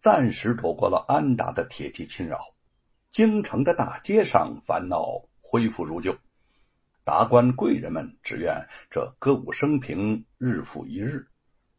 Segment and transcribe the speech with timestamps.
[0.00, 2.54] 暂时躲过了安达的铁骑侵扰，
[3.10, 6.16] 京城的大街上烦恼恢复如旧。
[7.04, 11.26] 达官贵人们只愿这歌舞升平，日复一日；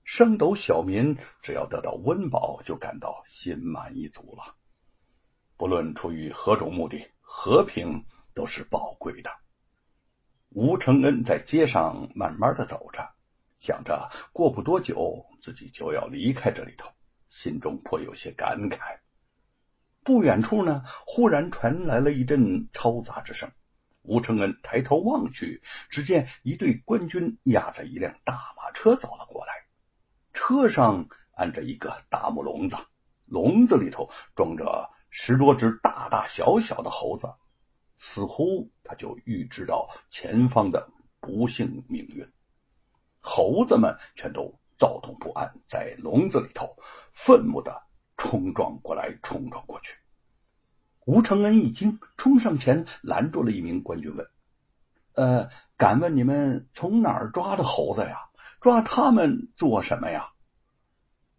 [0.03, 4.55] 升斗小民只要得到温饱，就感到心满意足了。
[5.57, 9.31] 不论出于何种目的，和平都是宝贵的。
[10.49, 13.15] 吴承恩在街上慢慢的走着，
[13.57, 16.91] 想着过不多久自己就要离开这里头，
[17.31, 18.99] 心中颇有些感慨。
[20.03, 23.51] 不远处呢，忽然传来了一阵嘈杂之声。
[24.03, 29.53] 吴承恩抬头望去，只见一队官军押着一辆大马车走了过来，
[30.33, 32.77] 车上安着一个大木笼子，
[33.25, 37.35] 笼子里头装着十多只大大小小的猴子，
[37.95, 42.27] 似乎他就预知到前方的不幸命运。
[43.19, 46.75] 猴子们全都躁动不安，在笼子里头
[47.13, 47.83] 愤怒的
[48.17, 49.93] 冲撞过来，冲撞过去。
[51.05, 54.25] 吴承恩一惊，冲上前拦住了一名官军，问
[55.13, 58.17] ：“呃，敢问你们从哪儿抓的猴子呀？
[58.59, 60.29] 抓他们做什么呀？”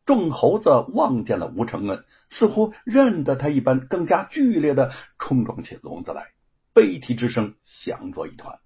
[0.06, 6.28] 众猴子望见了吴承恩，似乎认得他一般，更加剧烈的冲撞起笼子来，
[6.72, 8.60] 悲啼之声响作一团。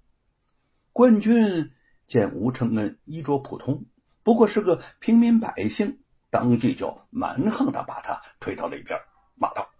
[0.92, 1.72] 官军
[2.06, 3.86] 见吴承恩衣着普通，
[4.26, 8.98] 不过是个平民百姓，当即就蛮横的把他推到了一边，
[9.36, 9.70] 骂道。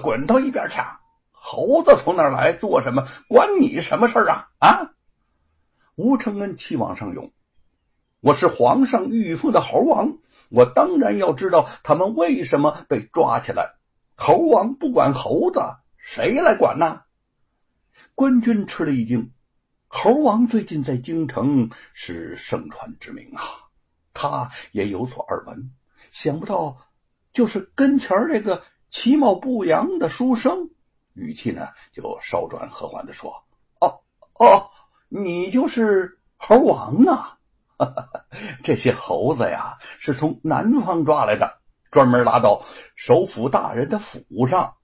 [0.00, 0.78] 滚到一边去！
[1.32, 4.46] 猴子从哪儿来，做什么，关你什么事啊？
[4.60, 4.92] 啊！
[5.96, 7.32] 吴承恩气往上涌，
[8.20, 10.18] 我是皇上御封的猴王，
[10.50, 13.74] 我当然要知道他们为什么被抓起来。
[14.14, 15.58] 猴王不管猴子，
[15.96, 17.02] 谁来管呢？
[18.14, 19.32] 官军吃了一惊，
[19.88, 23.42] 猴王最近在京城是盛传之名啊，
[24.14, 25.72] 他也有所耳闻，
[26.12, 26.78] 想不到
[27.32, 28.62] 就是跟前这个。
[28.92, 30.68] 其貌不扬的书生，
[31.14, 33.44] 语气呢就稍转和缓的说
[33.78, 34.00] ：“哦
[34.34, 34.72] 哦，
[35.08, 37.38] 你就是猴王啊！
[38.64, 41.60] 这些猴子呀，是从南方抓来的，
[41.92, 42.64] 专门拉到
[42.96, 44.74] 首府大人的府上。”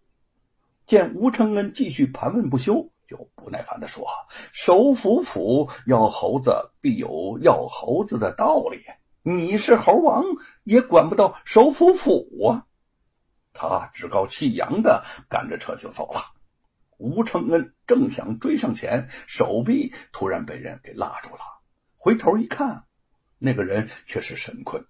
[0.86, 4.06] 见吴承恩继续盘问不休，就不耐烦的说
[4.54, 8.84] ：“首府府要猴子，必有要猴子的道理。
[9.28, 10.22] 你是猴王，
[10.62, 12.64] 也管不到首府府啊！”
[13.52, 16.20] 他趾高气扬的赶着车就走了。
[16.96, 21.40] 吴承恩正想追上前，手臂突然被人给拉住了。
[21.96, 22.84] 回头一看，
[23.40, 24.86] 那个人却是沈坤。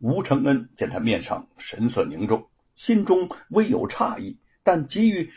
[0.00, 5.30] 吴承恩见他面上神色凝重，心中微有诧异，但急于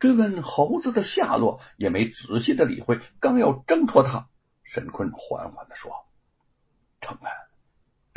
[0.00, 2.98] 追问猴子的下落，也没仔细的理会。
[3.20, 4.28] 刚要挣脱他，
[4.64, 5.92] 沈坤缓缓的说：“，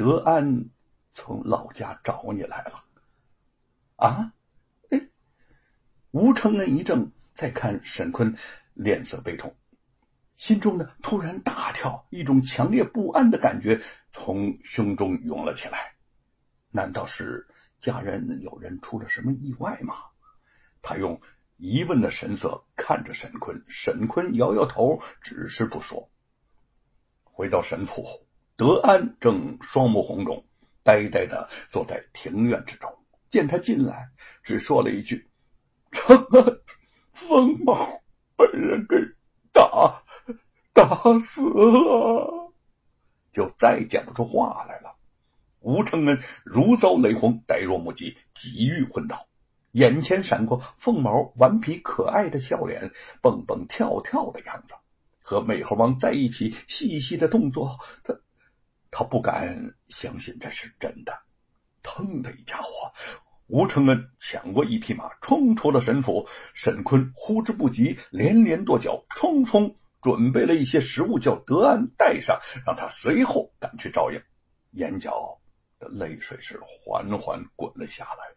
[0.01, 0.72] 德安
[1.13, 2.84] 从老家找你来了。”
[4.01, 4.34] 啊！
[4.89, 5.09] 哎，
[6.09, 8.35] 吴承恩一怔，再看沈坤，
[8.73, 9.56] 脸色悲痛，
[10.35, 13.79] 心中呢突然大跳，一种强烈不安的感觉
[14.09, 15.94] 从胸中涌了起来。
[16.72, 17.47] 难道是
[17.79, 19.95] 家人有人出了什么意外吗？
[20.81, 21.22] 他用
[21.57, 26.09] 疑问的神色看着沈坤，沈坤摇摇头，只是不说。
[27.23, 28.25] 回到沈府，
[28.61, 30.45] 德安正双目红肿，
[30.83, 32.94] 呆呆的坐在庭院之中。
[33.31, 34.09] 见他进来，
[34.44, 35.31] 只说了一句
[35.89, 36.61] ：“承恩，
[37.11, 38.03] 凤毛
[38.38, 38.97] 被人给
[39.51, 40.03] 打
[40.73, 42.53] 打死了。”
[43.33, 44.95] 就再讲不出话来了。
[45.61, 49.25] 吴承恩如遭雷轰，呆若木鸡，几欲昏倒。
[49.71, 52.91] 眼前闪过凤毛顽皮可爱的笑脸，
[53.23, 54.75] 蹦蹦跳跳的样子，
[55.23, 58.19] 和美猴王在一起细细的动作，他
[58.91, 61.24] 他不敢相信这是真的。
[61.81, 62.94] 腾的一家伙，
[63.47, 66.28] 吴承恩抢过一匹马，冲出了沈府。
[66.53, 74.22] 沈坤呼之不及，连连跺脚，匆匆准备了一些食物，叫德安带上，让他随后赶去照应。
[74.72, 75.41] 眼角
[75.80, 78.36] 的泪水是缓缓滚了下来。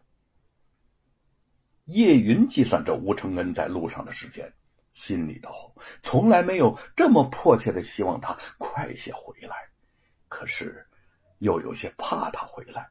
[1.85, 4.53] 叶云计算着吴承恩在路上的时间，
[4.91, 9.55] 心里头从来没有这么迫切的希望他快些回来，
[10.27, 10.87] 可是
[11.37, 12.89] 又有些怕他回来。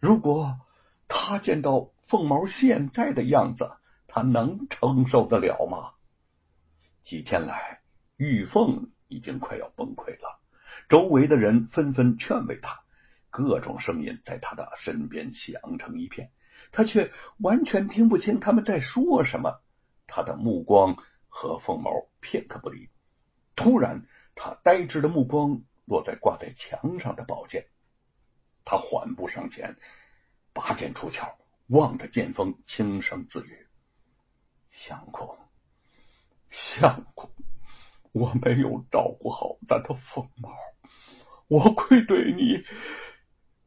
[0.00, 0.60] 如果
[1.08, 5.92] 他见到凤毛现在的样子，他能承受得了吗？
[7.02, 7.80] 几天来，
[8.16, 10.40] 玉凤已经快要崩溃了，
[10.88, 12.80] 周围的人纷纷劝慰他，
[13.30, 16.30] 各种声音在他的身边响成一片，
[16.72, 19.60] 他却完全听不清他们在说什么。
[20.08, 20.96] 他的目光
[21.28, 21.90] 和凤毛
[22.20, 22.90] 片刻不离，
[23.54, 27.66] 突然，他呆滞的目光落在挂在墙上的宝剑。
[28.64, 29.76] 他缓步上前，
[30.52, 31.38] 拔剑出鞘，
[31.68, 33.68] 望着剑锋，轻声自语
[34.72, 35.38] ：“相公，
[36.50, 37.30] 相公，
[38.10, 40.50] 我没有照顾好咱的凤毛，
[41.46, 42.64] 我愧对你，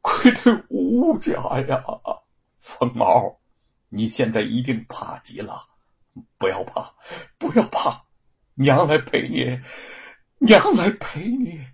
[0.02, 1.86] 愧对吴家呀！
[2.60, 3.40] 凤毛，
[3.88, 5.70] 你现在一定怕极了，
[6.38, 6.94] 不要怕，
[7.38, 8.06] 不要怕，
[8.56, 9.62] 娘来陪你，
[10.40, 11.66] 娘来陪你。”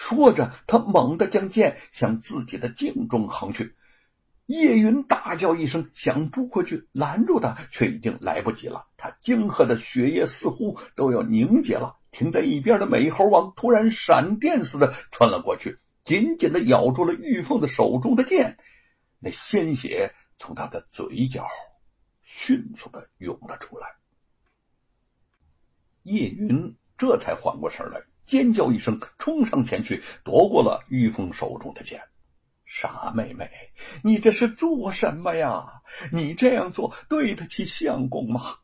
[0.00, 3.74] 说着，他猛地将剑向自己的颈中横去。
[4.46, 8.86] 叶云大叫一声，想扑过去拦住他，却已经来不及了。
[8.96, 11.98] 他惊喝的血液似乎都要凝结了。
[12.12, 18.56] 停在一边的美猴王突然闪电似的窜了过去，紧紧的咬住了玉凤的手中的剑。
[19.18, 21.48] 那鲜血从他的嘴角
[22.22, 23.96] 迅速的涌了出来。
[26.04, 28.02] 叶云这才缓过神来。
[28.28, 32.02] 尖叫一声，冲上前去夺过了玉凤手中的剑。
[32.66, 33.50] 傻妹妹，
[34.04, 35.80] 你这是做什么呀？
[36.12, 38.58] 你这样做对得起相公吗？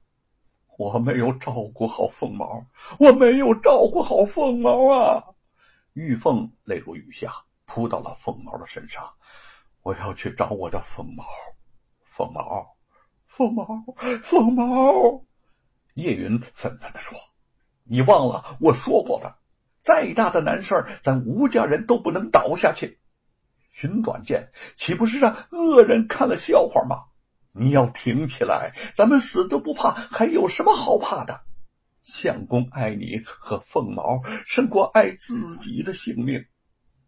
[0.77, 2.67] 我没有照顾好凤毛，
[2.99, 5.25] 我没有照顾好凤毛啊！
[5.95, 7.33] 玉凤泪如雨下，
[7.65, 9.15] 扑到了凤毛的身上。
[9.83, 11.25] 我要去找我的凤毛，
[12.03, 12.77] 凤毛，
[13.27, 13.85] 凤毛，
[14.23, 15.25] 凤毛！
[15.95, 17.19] 叶云愤愤的说
[17.85, 19.37] ：“你忘了我说过的。”
[19.85, 22.99] 再大的难事，咱吴家人都不能倒下去。
[23.71, 27.05] 寻短见岂不是让恶人看了笑话吗？
[27.53, 31.43] 你要挺起来，咱们死都不怕，还有什么好怕的？
[32.03, 36.47] 相公爱你和凤毛胜过爱自己的性命。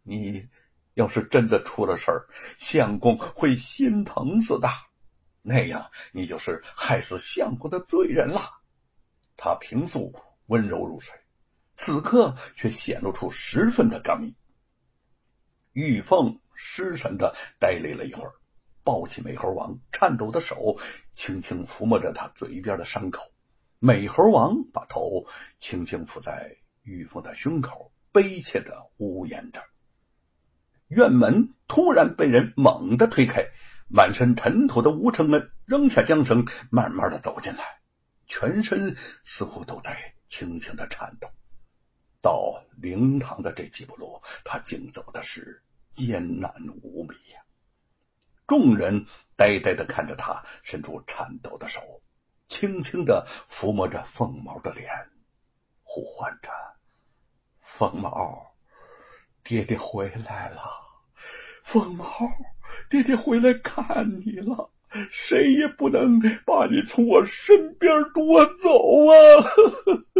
[0.02, 0.49] 你
[0.94, 2.26] 要是真的出了事儿，
[2.58, 4.69] 相公会心疼死的。
[5.40, 8.40] 那样，你就是害死相公的罪人了。
[9.37, 10.14] 他平素
[10.46, 11.14] 温柔如水。
[11.76, 14.34] 此刻却显露出十分的刚毅。
[15.73, 18.32] 玉凤失神的呆立了一会儿，
[18.82, 20.78] 抱起美猴王颤抖的手，
[21.14, 23.31] 轻轻抚摸着他嘴边的伤口。
[23.78, 25.26] 美猴王把头
[25.61, 29.62] 轻轻抚在玉凤的胸口，悲切的呜咽着。
[30.88, 33.49] 院门突然被人猛地推开，
[33.87, 37.81] 满身尘土的吴承恩扔下缰绳，慢慢的走进来，
[38.26, 41.28] 全身似乎都在轻轻的颤抖。
[42.26, 45.62] 到灵堂的这几步路，他竟走的是
[45.94, 46.52] 艰难
[46.82, 47.40] 无比呀！
[48.49, 49.06] 众人
[49.37, 52.02] 呆呆的看着他，伸出颤抖的手，
[52.49, 54.90] 轻轻的抚摸着凤毛的脸，
[55.84, 56.50] 呼唤着
[57.62, 58.56] ：“凤毛，
[59.44, 60.62] 爹爹回来了！
[61.62, 62.08] 凤毛，
[62.90, 64.73] 爹爹回来看你了！
[65.12, 68.73] 谁也不能把你从我身边夺走
[69.06, 69.14] 啊！”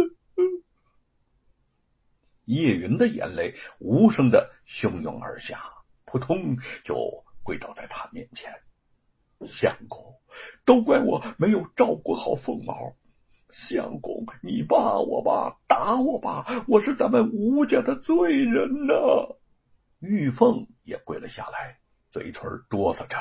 [2.47, 5.59] 叶云的眼泪无声的汹涌而下，
[6.05, 8.53] 扑通就跪倒在他面前。
[9.45, 10.15] 相公，
[10.63, 12.95] 都怪我没有照顾好凤毛。
[13.49, 19.35] 相公，你骂我吧，打我吧，我是咱们吴家的罪人呐。
[19.99, 21.79] 玉凤也跪了下来，
[22.09, 23.17] 嘴唇哆嗦着。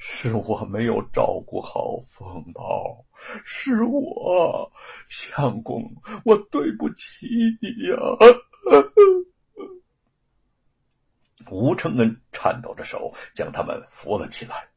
[0.00, 3.04] 是我没有照顾好凤毛，
[3.44, 4.72] 是我，
[5.08, 7.26] 相公，我对不起
[7.60, 7.96] 你呀！
[11.50, 14.68] 吴承恩颤抖着手将他们扶了起来，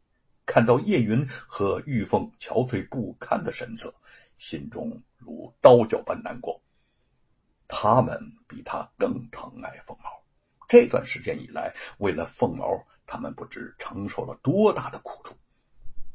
[0.48, 3.94] 看到叶云和玉凤憔悴不堪的神色，
[4.38, 6.64] 心中如刀绞般难过。
[7.68, 10.24] 他们比他更疼爱凤毛，
[10.68, 12.86] 这段时间以来，为了凤毛。
[13.12, 15.36] 他们不知承受了多大的苦楚，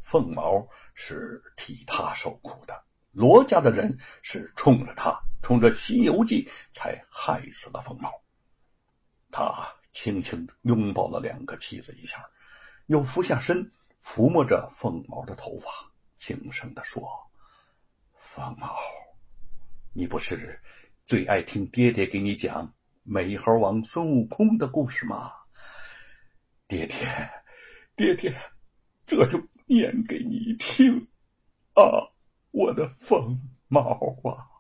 [0.01, 8.11] 凤毛是替他受苦的，罗家的人是冲着他，冲着《西游记》才害死了凤毛。
[9.31, 12.31] 他轻轻拥抱了两个妻子一下，
[12.87, 13.73] 又俯下身
[14.03, 15.69] 抚摸着凤毛的头发，
[16.17, 17.07] 轻声的说
[18.17, 18.75] ：“凤毛，
[19.93, 20.63] 你不是
[21.05, 22.73] 最爱听爹爹给你讲
[23.03, 25.35] 美猴王孙悟空的故事吗？”
[26.69, 26.99] 爹爹，
[27.95, 28.35] 爹爹，
[29.07, 31.07] 这就念给你听
[31.75, 32.11] 啊，
[32.51, 34.56] 我的疯猫啊！